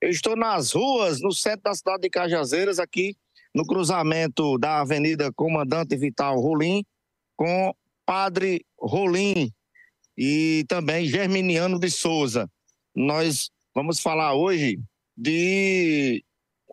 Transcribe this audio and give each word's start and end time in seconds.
Eu 0.00 0.10
estou 0.10 0.36
nas 0.36 0.72
ruas, 0.72 1.20
no 1.20 1.32
centro 1.32 1.62
da 1.64 1.74
cidade 1.74 2.02
de 2.02 2.10
Cajazeiras, 2.10 2.78
aqui 2.78 3.16
no 3.52 3.66
cruzamento 3.66 4.56
da 4.56 4.80
Avenida 4.80 5.32
Comandante 5.32 5.96
Vital 5.96 6.38
Rolim 6.38 6.84
com 7.36 7.74
Padre 8.06 8.64
Rolim 8.78 9.52
e 10.16 10.64
também 10.68 11.06
Germiniano 11.06 11.80
de 11.80 11.90
Souza. 11.90 12.48
Nós 12.94 13.50
vamos 13.74 13.98
falar 13.98 14.34
hoje 14.34 14.78
de 15.16 16.24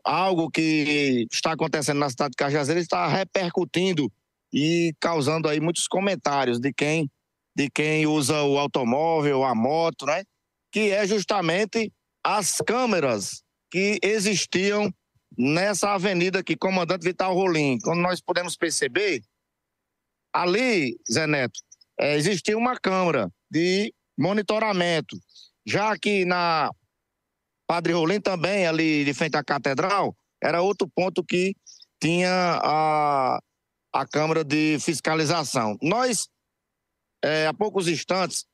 algo 0.04 0.52
que 0.52 1.26
está 1.32 1.54
acontecendo 1.54 1.98
na 1.98 2.10
cidade 2.12 2.32
de 2.32 2.38
Cajazeiras, 2.38 2.84
está 2.84 3.08
repercutindo 3.08 4.12
e 4.54 4.94
causando 5.00 5.50
aí 5.50 5.60
muitos 5.60 5.88
comentários 5.88 6.60
de 6.60 6.72
quem 6.72 7.10
de 7.58 7.70
quem 7.70 8.06
usa 8.06 8.44
o 8.44 8.60
automóvel, 8.60 9.44
a 9.46 9.56
moto, 9.56 10.06
né? 10.06 10.24
Que 10.72 10.92
é 10.92 11.08
justamente 11.08 11.92
as 12.26 12.58
câmeras 12.58 13.44
que 13.70 14.00
existiam 14.02 14.92
nessa 15.38 15.94
avenida 15.94 16.40
aqui, 16.40 16.58
Comandante 16.58 17.04
Vital 17.04 17.36
Rolim. 17.36 17.78
Quando 17.84 18.02
nós 18.02 18.20
podemos 18.20 18.58
perceber, 18.58 19.22
ali, 20.34 20.98
Zé 21.12 21.28
Neto, 21.28 21.60
é, 22.00 22.16
existia 22.16 22.58
uma 22.58 22.80
câmera 22.80 23.32
de 23.52 23.94
monitoramento. 24.18 25.16
Já 25.68 25.92
aqui 25.92 26.26
na 26.26 26.72
Padre 27.68 27.94
Rolim 27.94 28.20
também, 28.20 28.66
ali 28.66 29.06
de 29.06 29.14
frente 29.14 29.38
à 29.38 29.44
catedral, 29.44 30.16
era 30.44 30.64
outro 30.64 30.90
ponto 30.96 31.24
que 31.24 31.56
tinha 32.02 32.60
a, 32.64 33.40
a 33.94 34.08
câmera 34.08 34.44
de 34.44 34.80
fiscalização. 34.80 35.78
Nós, 35.80 36.28
é, 37.24 37.46
há 37.46 37.54
poucos 37.54 37.88
instantes, 37.88 38.46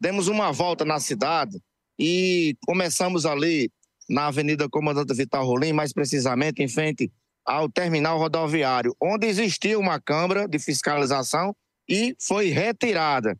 demos 0.00 0.28
uma 0.28 0.52
volta 0.52 0.84
na 0.84 1.00
cidade 1.00 1.58
e 1.98 2.56
começamos 2.66 3.26
ali 3.26 3.70
na 4.08 4.26
Avenida 4.28 4.68
Comandante 4.68 5.12
Vital 5.14 5.44
Rolim, 5.44 5.72
mais 5.72 5.92
precisamente 5.92 6.62
em 6.62 6.68
frente 6.68 7.10
ao 7.44 7.68
terminal 7.68 8.18
rodoviário, 8.18 8.94
onde 9.00 9.26
existia 9.26 9.78
uma 9.78 10.00
câmara 10.00 10.46
de 10.46 10.58
fiscalização 10.58 11.54
e 11.88 12.14
foi 12.20 12.48
retirada. 12.48 13.38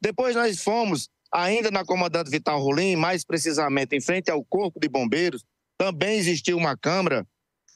Depois 0.00 0.34
nós 0.34 0.62
fomos 0.62 1.08
ainda 1.32 1.70
na 1.70 1.84
Comandante 1.84 2.30
Vital 2.30 2.60
Rolim, 2.60 2.96
mais 2.96 3.24
precisamente 3.24 3.94
em 3.94 4.00
frente 4.00 4.30
ao 4.30 4.44
Corpo 4.44 4.80
de 4.80 4.88
Bombeiros, 4.88 5.44
também 5.78 6.18
existia 6.18 6.56
uma 6.56 6.76
câmara 6.76 7.26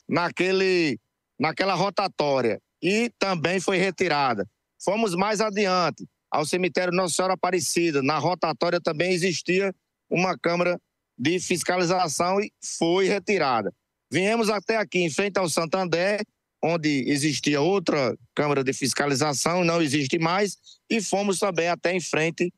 naquele, 0.09 0.99
naquela 1.39 1.75
rotatória 1.75 2.61
e 2.83 3.11
também 3.19 3.61
foi 3.61 3.79
retirada. 3.79 4.49
Fomos 4.83 5.15
mais 5.15 5.41
adiante, 5.41 6.07
ao 6.31 6.45
cemitério 6.45 6.93
Nossa 6.93 7.15
Senhora 7.15 7.35
Aparecida, 7.35 8.03
na 8.03 8.19
rotatória 8.19 8.81
também 8.81 9.13
existia 9.13 9.75
uma 10.15 10.39
câmara 10.39 10.81
de 11.19 11.41
fiscalização 11.41 12.41
e 12.41 12.53
foi 12.79 13.09
retirada. 13.09 13.73
Viemos 14.11 14.49
até 14.49 14.77
aqui, 14.77 15.01
em 15.01 15.11
frente 15.11 15.39
ao 15.39 15.49
Santander, 15.49 16.23
onde 16.63 17.05
existia 17.09 17.61
outra 17.61 18.17
câmara 18.35 18.63
de 18.63 18.73
fiscalização, 18.73 19.65
não 19.65 19.83
existe 19.83 20.19
mais, 20.19 20.57
e 20.89 21.03
fomos 21.03 21.39
também 21.41 21.69
até 21.69 21.93
em 21.93 22.01
frente 22.01 22.53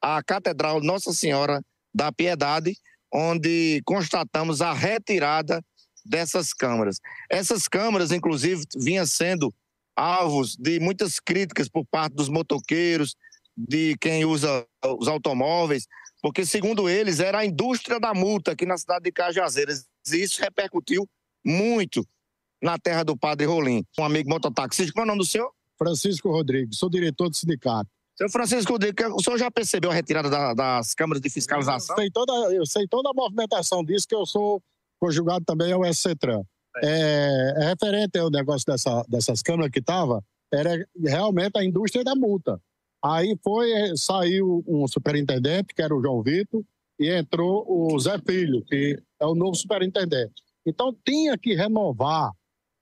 à 0.00 0.22
Catedral 0.22 0.80
Nossa 0.80 1.12
Senhora 1.12 1.60
da 1.92 2.12
Piedade, 2.12 2.76
onde 3.12 3.82
constatamos 3.84 4.62
a 4.62 4.72
retirada 4.72 5.60
dessas 6.06 6.52
câmaras. 6.52 6.98
Essas 7.28 7.66
câmaras, 7.66 8.12
inclusive, 8.12 8.62
vinham 8.76 9.04
sendo 9.04 9.52
alvos 9.96 10.56
de 10.56 10.78
muitas 10.78 11.18
críticas 11.18 11.68
por 11.68 11.84
parte 11.90 12.14
dos 12.14 12.28
motoqueiros, 12.28 13.16
de 13.56 13.96
quem 14.00 14.24
usa 14.24 14.64
os 14.98 15.08
automóveis, 15.08 15.86
porque, 16.22 16.44
segundo 16.44 16.88
eles, 16.88 17.20
era 17.20 17.38
a 17.38 17.46
indústria 17.46 17.98
da 17.98 18.12
multa 18.12 18.52
aqui 18.52 18.66
na 18.66 18.76
cidade 18.76 19.04
de 19.04 19.12
Cajazeiras. 19.12 19.86
E 20.12 20.16
isso 20.16 20.40
repercutiu 20.40 21.08
muito 21.44 22.06
na 22.62 22.78
terra 22.78 23.02
do 23.02 23.16
Padre 23.16 23.46
Rolim. 23.46 23.84
Um 23.98 24.04
amigo 24.04 24.28
mototaxista, 24.28 24.92
qual 24.92 25.04
é 25.04 25.06
o 25.06 25.08
nome 25.08 25.20
do 25.20 25.26
senhor? 25.26 25.50
Francisco 25.78 26.30
Rodrigues, 26.30 26.78
sou 26.78 26.90
diretor 26.90 27.30
do 27.30 27.36
sindicato. 27.36 27.88
Seu 28.14 28.28
Francisco 28.28 28.72
Rodrigues, 28.72 29.06
o 29.14 29.22
senhor 29.22 29.38
já 29.38 29.50
percebeu 29.50 29.90
a 29.90 29.94
retirada 29.94 30.28
da, 30.28 30.52
das 30.52 30.92
câmaras 30.92 31.22
de 31.22 31.30
fiscalização? 31.30 31.96
Eu 31.96 32.02
sei, 32.02 32.10
toda, 32.10 32.32
eu 32.54 32.66
sei 32.66 32.86
toda 32.86 33.08
a 33.08 33.14
movimentação 33.14 33.82
disso, 33.82 34.06
que 34.06 34.14
eu 34.14 34.26
sou 34.26 34.62
conjugado 34.98 35.42
também 35.46 35.72
ao 35.72 35.86
SCTRAN. 35.86 36.42
É. 36.76 36.86
É, 36.86 37.62
é 37.62 37.68
referente 37.70 38.18
ao 38.18 38.28
negócio 38.30 38.66
dessa, 38.66 39.02
dessas 39.08 39.40
câmaras 39.40 39.70
que 39.70 39.78
estava, 39.78 40.22
era 40.52 40.86
realmente 41.02 41.56
a 41.56 41.64
indústria 41.64 42.04
da 42.04 42.14
multa. 42.14 42.60
Aí 43.02 43.36
foi, 43.42 43.68
saiu 43.96 44.62
um 44.66 44.86
superintendente, 44.86 45.74
que 45.74 45.82
era 45.82 45.94
o 45.94 46.02
João 46.02 46.22
Vitor, 46.22 46.62
e 46.98 47.08
entrou 47.08 47.64
o 47.66 47.98
Zé 47.98 48.18
Filho, 48.18 48.62
que 48.66 48.98
é 49.18 49.26
o 49.26 49.34
novo 49.34 49.54
superintendente. 49.54 50.34
Então 50.66 50.94
tinha 51.04 51.36
que 51.38 51.54
renovar 51.54 52.30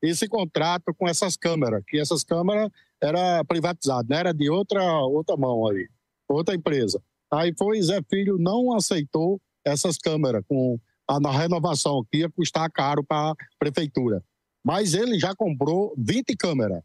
esse 0.03 0.29
contrato 0.29 0.93
com 0.97 1.09
essas 1.09 1.37
câmeras, 1.37 1.83
que 1.87 1.99
essas 1.99 2.25
câmeras 2.25 2.69
era 3.01 3.45
privatizado, 3.45 4.09
né? 4.09 4.19
era 4.19 4.33
de 4.33 4.51
outra 4.51 4.83
outra 5.05 5.37
mão 5.37 5.69
aí, 5.69 5.89
outra 6.29 6.55
empresa. 6.55 7.01
Aí 7.31 7.55
foi 7.57 7.81
Zé 7.81 8.01
Filho 8.11 8.39
não 8.39 8.75
aceitou 8.75 9.41
essas 9.65 9.97
câmeras 9.99 10.43
com 10.49 10.79
a 11.07 11.31
renovação 11.31 12.05
que 12.11 12.19
ia 12.19 12.31
custar 12.31 12.71
caro 12.71 13.05
para 13.05 13.31
a 13.31 13.35
prefeitura. 13.59 14.23
Mas 14.65 14.95
ele 14.95 15.19
já 15.19 15.35
comprou 15.35 15.95
20 15.97 16.37
câmeras 16.37 16.83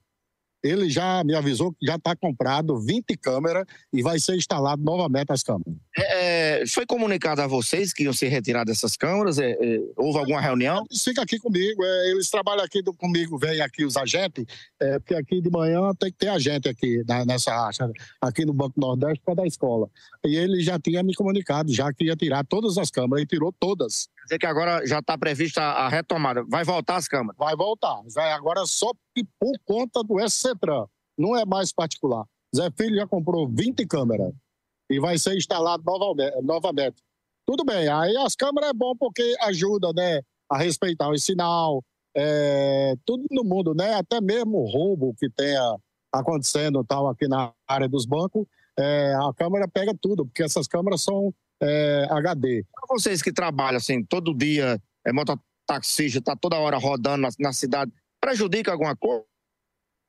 ele 0.63 0.89
já 0.89 1.23
me 1.23 1.35
avisou 1.35 1.73
que 1.73 1.85
já 1.85 1.95
está 1.95 2.15
comprado 2.15 2.79
20 2.79 3.17
câmeras 3.17 3.65
e 3.91 4.01
vai 4.01 4.17
ser 4.19 4.35
instalado 4.35 4.81
novamente 4.81 5.31
as 5.31 5.43
câmeras. 5.43 5.75
É, 5.97 6.61
é, 6.61 6.67
foi 6.67 6.85
comunicado 6.85 7.41
a 7.41 7.47
vocês 7.47 7.91
que 7.91 8.03
iam 8.03 8.13
ser 8.13 8.29
retiradas 8.29 8.77
essas 8.77 8.95
câmeras? 8.95 9.37
É, 9.37 9.51
é, 9.51 9.79
houve 9.97 10.19
alguma 10.19 10.39
reunião? 10.39 10.85
Eles 10.89 11.03
ficam 11.03 11.23
aqui 11.23 11.37
comigo, 11.37 11.83
é, 11.83 12.11
eles 12.11 12.29
trabalham 12.29 12.63
aqui 12.63 12.81
do, 12.81 12.93
comigo, 12.93 13.37
vêm 13.37 13.59
aqui 13.61 13.83
os 13.83 13.97
agentes, 13.97 14.45
é, 14.79 14.99
porque 14.99 15.15
aqui 15.15 15.41
de 15.41 15.49
manhã 15.49 15.91
tem 15.99 16.11
que 16.11 16.17
ter 16.17 16.29
agente 16.29 16.69
aqui 16.69 17.03
na, 17.07 17.25
nessa 17.25 17.51
racha, 17.51 17.91
aqui 18.21 18.45
no 18.45 18.53
Banco 18.53 18.79
Nordeste 18.79 19.21
para 19.25 19.35
da 19.35 19.45
escola. 19.45 19.89
E 20.25 20.35
ele 20.35 20.61
já 20.61 20.79
tinha 20.79 21.03
me 21.03 21.13
comunicado, 21.13 21.73
já 21.73 21.91
que 21.91 22.05
ia 22.05 22.15
tirar 22.15 22.45
todas 22.45 22.77
as 22.77 22.89
câmeras, 22.89 23.23
e 23.23 23.27
tirou 23.27 23.51
todas. 23.51 24.07
Quer 24.23 24.25
dizer 24.25 24.39
que 24.39 24.45
agora 24.45 24.85
já 24.85 24.99
está 24.99 25.17
prevista 25.17 25.61
a 25.61 25.89
retomada. 25.89 26.45
Vai 26.47 26.63
voltar 26.63 26.95
as 26.95 27.07
câmeras? 27.07 27.35
Vai 27.37 27.55
voltar. 27.55 28.01
Vai 28.13 28.31
agora 28.31 28.65
só 28.65 28.91
por 29.37 29.53
conta 29.65 30.01
do 30.01 30.17
SCTRAN. 30.25 30.87
Não 31.17 31.35
é 31.35 31.45
mais 31.45 31.73
particular. 31.73 32.25
Zé 32.55 32.69
Filho 32.77 32.95
já 32.95 33.07
comprou 33.07 33.47
20 33.47 33.85
câmeras 33.85 34.31
e 34.89 34.99
vai 34.99 35.17
ser 35.17 35.35
instalado 35.35 35.83
novamente. 36.41 37.03
Tudo 37.45 37.65
bem, 37.65 37.89
aí 37.89 38.15
as 38.17 38.35
câmeras 38.35 38.69
é 38.69 38.73
bom 38.73 38.95
porque 38.95 39.35
ajuda 39.41 39.91
né, 39.93 40.21
a 40.49 40.57
respeitar 40.57 41.09
o 41.09 41.17
sinal, 41.17 41.83
é, 42.15 42.95
tudo 43.05 43.25
no 43.29 43.43
mundo, 43.43 43.73
né? 43.73 43.95
Até 43.95 44.21
mesmo 44.21 44.65
roubo 44.65 45.13
que 45.19 45.29
tenha 45.29 45.77
acontecendo 46.13 46.83
tal 46.85 47.09
aqui 47.09 47.27
na 47.27 47.51
área 47.67 47.89
dos 47.89 48.05
bancos, 48.05 48.45
é, 48.79 49.13
a 49.15 49.33
câmera 49.35 49.67
pega 49.67 49.93
tudo, 49.99 50.25
porque 50.25 50.43
essas 50.43 50.67
câmeras 50.67 51.01
são 51.01 51.33
é, 51.63 52.07
HD. 52.09 52.65
Para 52.71 52.95
vocês 52.95 53.21
que 53.21 53.31
trabalham 53.31 53.77
assim, 53.77 54.03
todo 54.03 54.35
dia, 54.35 54.79
é 55.05 55.13
mototaxista, 55.13 56.19
está 56.19 56.35
toda 56.35 56.57
hora 56.57 56.77
rodando 56.77 57.21
na, 57.21 57.29
na, 57.39 57.53
cidade, 57.53 57.91
prejudica 58.19 58.71
alguma 58.71 58.95
coisa? 58.95 59.23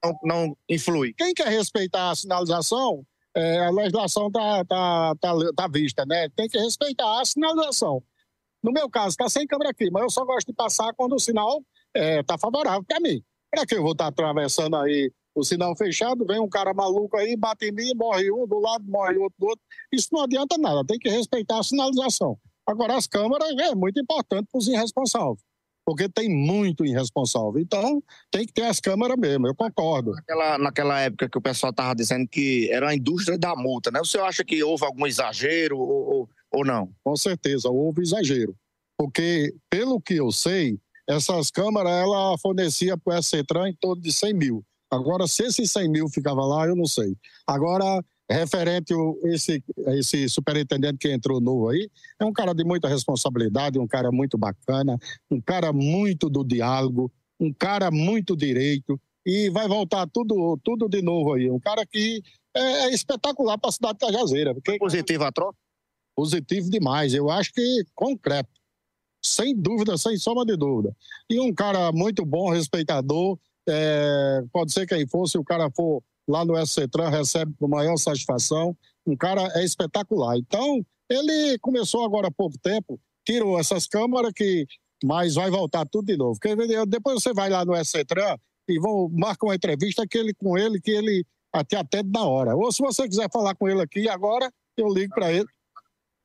Não, 0.04 0.18
não 0.22 0.56
influi? 0.68 1.14
Quem 1.14 1.32
quer 1.32 1.48
respeitar 1.48 2.10
a 2.10 2.14
sinalização, 2.14 3.04
é, 3.34 3.58
a 3.66 3.70
legislação 3.70 4.26
está 4.28 4.64
tá, 4.64 5.14
tá, 5.20 5.32
tá 5.56 5.68
vista, 5.68 6.04
né? 6.04 6.28
Tem 6.36 6.48
que 6.48 6.58
respeitar 6.58 7.20
a 7.20 7.24
sinalização. 7.24 8.02
No 8.62 8.72
meu 8.72 8.88
caso, 8.88 9.10
está 9.10 9.28
sem 9.28 9.46
câmera 9.46 9.70
aqui, 9.70 9.90
mas 9.90 10.02
eu 10.02 10.10
só 10.10 10.24
gosto 10.24 10.46
de 10.46 10.54
passar 10.54 10.92
quando 10.94 11.14
o 11.14 11.20
sinal 11.20 11.62
está 11.94 12.06
é, 12.06 12.22
tá 12.22 12.38
favorável 12.38 12.82
para 12.84 13.00
mim. 13.00 13.22
Para 13.50 13.66
que 13.66 13.74
eu 13.74 13.82
vou 13.82 13.92
estar 13.92 14.04
tá 14.04 14.08
atravessando 14.10 14.76
aí 14.76 15.12
o 15.34 15.42
sinal 15.42 15.76
fechado, 15.76 16.24
vem 16.24 16.38
um 16.38 16.48
cara 16.48 16.72
maluco 16.72 17.16
aí, 17.16 17.36
bate 17.36 17.66
em 17.66 17.72
mim, 17.72 17.92
morre 17.96 18.30
um 18.30 18.46
do 18.46 18.58
lado, 18.60 18.84
morre 18.86 19.16
outro 19.16 19.34
do 19.38 19.46
outro. 19.46 19.64
Isso 19.92 20.08
não 20.12 20.22
adianta 20.22 20.56
nada, 20.58 20.84
tem 20.86 20.98
que 20.98 21.08
respeitar 21.08 21.58
a 21.58 21.62
sinalização. 21.62 22.38
Agora, 22.66 22.96
as 22.96 23.06
câmeras 23.06 23.50
é 23.58 23.74
muito 23.74 24.00
importante 24.00 24.48
para 24.50 24.58
os 24.58 24.68
irresponsáveis, 24.68 25.40
porque 25.84 26.08
tem 26.08 26.28
muito 26.28 26.84
irresponsável. 26.84 27.58
Então, 27.58 28.02
tem 28.30 28.46
que 28.46 28.52
ter 28.52 28.62
as 28.62 28.80
câmeras 28.80 29.18
mesmo, 29.18 29.46
eu 29.46 29.54
concordo. 29.54 30.12
Naquela, 30.12 30.58
naquela 30.58 31.00
época 31.00 31.28
que 31.28 31.36
o 31.36 31.42
pessoal 31.42 31.70
estava 31.70 31.94
dizendo 31.94 32.26
que 32.28 32.70
era 32.70 32.88
a 32.90 32.94
indústria 32.94 33.36
da 33.36 33.54
multa, 33.54 33.90
né? 33.90 34.00
O 34.00 34.04
senhor 34.04 34.24
acha 34.24 34.44
que 34.44 34.62
houve 34.62 34.84
algum 34.84 35.06
exagero 35.06 35.78
ou, 35.78 36.28
ou, 36.52 36.64
não? 36.64 36.90
Com 37.02 37.16
certeza, 37.16 37.68
houve 37.68 38.02
exagero. 38.02 38.56
Porque, 38.96 39.52
pelo 39.68 40.00
que 40.00 40.14
eu 40.14 40.30
sei, 40.30 40.78
essas 41.06 41.50
câmeras 41.50 41.92
ela 41.92 42.38
fornecia 42.38 42.96
para 42.96 43.18
o 43.18 43.22
SCTRAN 43.22 43.68
em 43.68 43.74
torno 43.74 44.00
de 44.00 44.12
100 44.12 44.32
mil. 44.32 44.64
Agora, 44.94 45.26
se 45.26 45.44
esses 45.44 45.70
100 45.70 45.88
mil 45.88 46.08
ficava 46.08 46.44
lá, 46.44 46.66
eu 46.66 46.76
não 46.76 46.86
sei. 46.86 47.16
Agora, 47.46 48.02
referente 48.30 48.94
a 48.94 49.28
esse, 49.28 49.62
esse 49.88 50.28
superintendente 50.28 50.98
que 50.98 51.12
entrou 51.12 51.40
novo 51.40 51.68
aí, 51.68 51.90
é 52.18 52.24
um 52.24 52.32
cara 52.32 52.54
de 52.54 52.64
muita 52.64 52.88
responsabilidade, 52.88 53.78
um 53.78 53.86
cara 53.86 54.10
muito 54.10 54.38
bacana, 54.38 54.98
um 55.30 55.40
cara 55.40 55.72
muito 55.72 56.28
do 56.30 56.44
diálogo, 56.44 57.12
um 57.38 57.52
cara 57.52 57.90
muito 57.90 58.36
direito, 58.36 59.00
e 59.26 59.50
vai 59.50 59.66
voltar 59.66 60.06
tudo, 60.06 60.58
tudo 60.62 60.88
de 60.88 61.02
novo 61.02 61.34
aí. 61.34 61.50
Um 61.50 61.60
cara 61.60 61.84
que 61.86 62.22
é, 62.54 62.60
é 62.60 62.90
espetacular 62.90 63.58
para 63.58 63.70
a 63.70 63.72
cidade 63.72 63.98
de 63.98 64.06
Cajazeira. 64.06 64.54
Porque... 64.54 64.78
Positivo 64.78 65.24
a 65.24 65.32
troca? 65.32 65.58
Positivo 66.14 66.70
demais, 66.70 67.12
eu 67.12 67.28
acho 67.28 67.52
que 67.52 67.84
concreto. 67.94 68.50
sem 69.24 69.54
dúvida, 69.56 69.98
sem 69.98 70.16
soma 70.16 70.44
de 70.44 70.56
dúvida. 70.56 70.94
E 71.28 71.40
um 71.40 71.52
cara 71.52 71.90
muito 71.90 72.24
bom, 72.24 72.50
respeitador, 72.50 73.38
é, 73.68 74.42
pode 74.52 74.72
ser 74.72 74.86
quem 74.86 75.06
for, 75.06 75.26
se 75.26 75.38
o 75.38 75.44
cara 75.44 75.70
for 75.70 76.02
lá 76.28 76.44
no 76.44 76.56
SCTRAN, 76.56 77.10
recebe 77.10 77.54
com 77.58 77.68
maior 77.68 77.96
satisfação. 77.96 78.76
Um 79.06 79.16
cara 79.16 79.42
é 79.54 79.64
espetacular. 79.64 80.36
Então, 80.38 80.84
ele 81.08 81.58
começou 81.58 82.04
agora 82.04 82.28
há 82.28 82.30
pouco 82.30 82.56
tempo, 82.58 82.98
tirou 83.24 83.58
essas 83.58 83.86
câmaras 83.86 84.32
que 84.34 84.66
mas 85.04 85.34
vai 85.34 85.50
voltar 85.50 85.86
tudo 85.86 86.06
de 86.06 86.16
novo. 86.16 86.38
Depois 86.88 87.22
você 87.22 87.34
vai 87.34 87.50
lá 87.50 87.62
no 87.62 87.76
SCTRAN 87.76 88.38
e 88.66 88.78
vão 88.78 89.10
marcar 89.10 89.46
uma 89.46 89.54
entrevista 89.54 90.06
que 90.06 90.16
ele, 90.16 90.32
com 90.32 90.56
ele 90.56 90.80
que 90.80 90.90
ele 90.90 91.26
até 91.52 91.76
atende 91.76 92.10
na 92.10 92.24
hora. 92.24 92.56
Ou 92.56 92.72
se 92.72 92.82
você 92.82 93.06
quiser 93.06 93.28
falar 93.30 93.54
com 93.54 93.68
ele 93.68 93.82
aqui 93.82 94.08
agora, 94.08 94.50
eu 94.76 94.88
ligo 94.88 95.14
para 95.14 95.30
ele. 95.30 95.46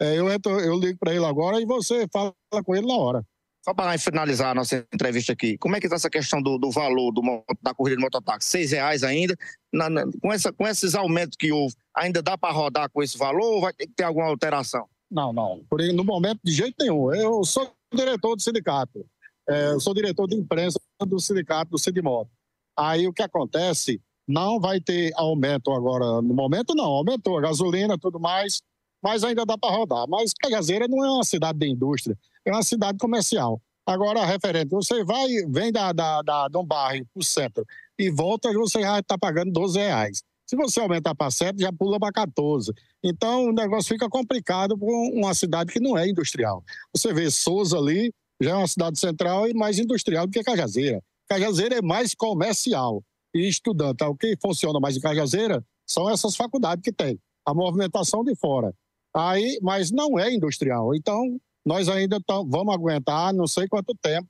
É, 0.02 0.18
eu, 0.18 0.32
entro, 0.32 0.60
eu 0.62 0.80
ligo 0.80 0.98
para 0.98 1.14
ele 1.14 1.26
agora 1.26 1.60
e 1.60 1.66
você 1.66 2.08
fala 2.12 2.34
com 2.64 2.74
ele 2.74 2.88
na 2.88 2.96
hora. 2.96 3.26
Só 3.64 3.74
para 3.74 3.98
finalizar 4.00 4.52
a 4.52 4.56
nossa 4.56 4.86
entrevista 4.94 5.34
aqui, 5.34 5.58
como 5.58 5.76
é 5.76 5.80
que 5.80 5.86
está 5.86 5.98
essa 5.98 6.10
questão 6.10 6.42
do, 6.42 6.58
do 6.58 6.72
valor 6.72 7.12
do, 7.12 7.22
da 7.62 7.74
corrida 7.74 7.98
de 7.98 8.02
mototáxi? 8.02 8.50
Seis 8.50 8.72
reais 8.72 9.04
ainda? 9.04 9.36
Na, 9.72 9.90
na, 9.90 10.06
com, 10.22 10.32
essa, 10.32 10.52
com 10.52 10.68
esses 10.68 10.96
aumentos 10.96 11.36
que 11.38 11.52
houve, 11.52 11.76
ainda 11.96 12.22
dá 12.22 12.38
para 12.38 12.54
rodar 12.54 12.90
com 12.90 13.04
esse 13.04 13.18
valor 13.18 13.56
ou 13.56 13.62
vai 13.62 13.74
ter 13.74 13.88
que 13.88 13.94
ter 13.94 14.04
alguma 14.04 14.28
alteração? 14.28 14.88
Não, 15.12 15.34
não. 15.34 15.62
Por, 15.70 15.82
no 15.94 16.04
momento, 16.04 16.40
de 16.44 16.52
jeito 16.52 16.76
nenhum. 16.80 17.14
Eu 17.14 17.44
sou 17.44 17.72
diretor 17.94 18.36
do 18.36 18.42
sindicato. 18.42 19.06
É, 19.50 19.72
eu 19.72 19.80
sou 19.80 19.94
diretor 19.94 20.28
de 20.28 20.36
imprensa 20.36 20.80
do 21.06 21.20
sindicato 21.20 21.72
do 21.72 21.78
Sindimoto. 21.78 22.30
Aí 22.78 23.08
o 23.08 23.14
que 23.14 23.24
acontece? 23.24 24.00
Não 24.28 24.60
vai 24.60 24.80
ter 24.80 25.12
aumento 25.16 25.72
agora. 25.72 26.22
No 26.22 26.34
momento, 26.34 26.76
não. 26.76 26.86
Aumentou 26.86 27.38
a 27.38 27.42
gasolina 27.42 27.98
tudo 27.98 28.20
mais, 28.20 28.62
mas 29.02 29.24
ainda 29.24 29.46
dá 29.46 29.58
para 29.58 29.76
rodar. 29.76 30.06
Mas 30.08 30.34
Cagazeira 30.34 30.88
não 30.88 31.04
é 31.04 31.10
uma 31.10 31.24
cidade 31.24 31.60
de 31.60 31.68
indústria, 31.68 32.18
é 32.46 32.52
uma 32.52 32.64
cidade 32.64 32.98
comercial. 32.98 33.62
Agora, 33.86 34.24
referente, 34.26 34.70
você 34.70 35.04
vai, 35.04 35.28
vem 35.48 35.72
da, 35.72 35.92
da, 35.92 36.22
da, 36.22 36.48
para 36.68 37.02
o 37.16 37.24
centro 37.24 37.66
e 37.98 38.12
volta, 38.12 38.52
você 38.54 38.82
já 38.82 39.00
está 39.00 39.18
pagando 39.18 39.52
12 39.52 39.80
reais. 39.80 40.22
Se 40.48 40.56
você 40.56 40.80
aumentar 40.80 41.14
para 41.16 41.30
7, 41.30 41.60
já 41.60 41.72
pula 41.72 42.00
para 42.00 42.12
14. 42.12 42.72
Então, 43.04 43.46
o 43.46 43.52
negócio 43.52 43.90
fica 43.90 44.10
complicado 44.10 44.78
para 44.78 44.88
uma 44.88 45.34
cidade 45.34 45.72
que 45.72 45.80
não 45.80 45.98
é 45.98 46.08
industrial. 46.08 46.64
Você 46.96 47.14
vê 47.14 47.30
Souza 47.30 47.78
ali, 47.78 48.12
já 48.42 48.52
é 48.52 48.56
uma 48.56 48.68
cidade 48.68 49.00
central 49.00 49.48
e 49.48 49.54
mais 49.54 49.80
industrial 49.80 50.26
do 50.26 50.32
que 50.32 50.44
Cajazeira. 50.44 51.02
Cajazeira 51.28 51.78
é 51.78 51.82
mais 51.82 52.16
comercial 52.16 53.04
e 53.34 53.48
estudante. 53.48 54.04
O 54.04 54.16
que 54.16 54.36
funciona 54.42 54.80
mais 54.80 54.98
em 54.98 55.02
Cajazeira 55.02 55.64
são 55.86 56.10
essas 56.10 56.36
faculdades 56.36 56.84
que 56.84 56.92
tem, 56.92 57.20
a 57.46 57.54
movimentação 57.54 58.24
de 58.24 58.36
fora. 58.36 58.74
Aí, 59.16 59.60
mas 59.62 59.92
não 59.92 60.20
é 60.20 60.32
industrial. 60.34 60.94
Então, 60.96 61.40
nós 61.66 61.90
ainda 61.90 62.20
tam, 62.26 62.48
vamos 62.48 62.74
aguentar 62.74 63.34
não 63.34 63.48
sei 63.48 63.68
quanto 63.68 63.96
tempo, 64.02 64.28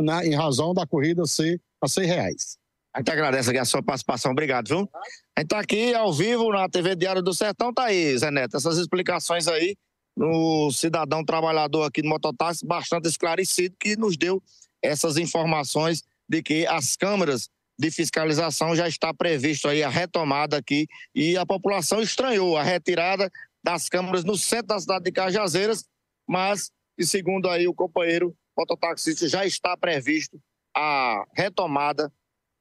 né, 0.00 0.26
em 0.26 0.34
razão 0.34 0.74
da 0.74 0.86
corrida 0.86 1.24
ser 1.26 1.60
a 1.80 1.88
100 1.88 2.06
reais. 2.06 2.56
A 2.94 2.98
gente 2.98 3.10
agradece 3.10 3.48
aqui 3.48 3.58
a 3.58 3.64
sua 3.64 3.82
participação, 3.82 4.32
obrigado, 4.32 4.68
viu? 4.68 4.90
A 5.34 5.40
gente 5.40 5.46
está 5.46 5.60
aqui 5.60 5.94
ao 5.94 6.12
vivo 6.12 6.50
na 6.50 6.68
TV 6.68 6.94
Diário 6.94 7.22
do 7.22 7.32
Sertão, 7.32 7.72
tá 7.72 7.84
aí, 7.84 8.16
Zé 8.18 8.30
Neto, 8.30 8.56
essas 8.56 8.76
explicações 8.76 9.48
aí 9.48 9.76
no 10.14 10.70
cidadão 10.70 11.24
trabalhador 11.24 11.84
aqui 11.84 12.02
do 12.02 12.08
mototáxi, 12.08 12.66
bastante 12.66 13.08
esclarecido, 13.08 13.74
que 13.80 13.96
nos 13.96 14.16
deu 14.18 14.42
essas 14.82 15.16
informações 15.16 16.02
de 16.28 16.42
que 16.42 16.66
as 16.66 16.96
câmaras 16.96 17.48
de 17.78 17.90
fiscalização 17.90 18.76
já 18.76 18.86
está 18.86 19.14
previsto 19.14 19.68
aí 19.68 19.82
a 19.82 19.88
retomada 19.88 20.58
aqui 20.58 20.86
e 21.14 21.36
a 21.36 21.46
população 21.46 22.02
estranhou 22.02 22.56
a 22.56 22.62
retirada 22.62 23.30
das 23.62 23.88
câmaras 23.88 24.24
no 24.24 24.36
centro 24.36 24.68
da 24.68 24.80
cidade 24.80 25.04
de 25.04 25.12
Cajazeiras, 25.12 25.84
mas, 26.28 26.70
e 26.98 27.06
segundo 27.06 27.48
aí 27.48 27.68
o 27.68 27.74
companheiro 27.74 28.34
mototaxista, 28.56 29.28
já 29.28 29.46
está 29.46 29.76
previsto 29.76 30.38
a 30.74 31.24
retomada 31.34 32.12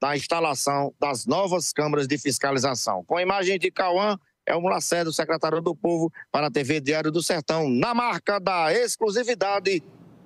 da 0.01 0.15
instalação 0.15 0.94
das 1.00 1.25
novas 1.25 1.71
câmaras 1.71 2.07
de 2.07 2.18
fiscalização. 2.18 3.03
Com 3.06 3.18
a 3.18 3.21
imagem 3.21 3.59
de 3.59 3.69
Cauã, 3.69 4.18
é 4.45 4.56
o 4.56 4.62
Lacerda, 4.62 5.12
secretário 5.12 5.62
do 5.62 5.75
Povo, 5.75 6.12
para 6.31 6.48
a 6.48 6.51
TV 6.51 6.80
Diário 6.80 7.12
do 7.12 7.21
Sertão, 7.21 7.69
na 7.69 7.94
marca 7.94 8.39
da 8.39 8.74
exclusividade, 8.74 9.83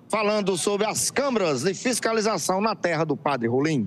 falando 0.09 0.57
sobre 0.57 0.85
as 0.85 1.11
câmaras 1.11 1.63
de 1.63 1.73
fiscalização 1.73 2.61
na 2.61 2.75
terra 2.75 3.03
do 3.03 3.17
Padre 3.17 3.49
Rolim. 3.49 3.83